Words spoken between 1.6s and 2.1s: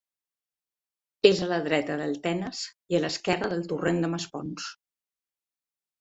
dreta